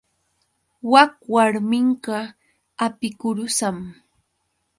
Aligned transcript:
Wak 0.91 1.11
warmiqa 1.33 2.17
apikurusam. 2.85 3.77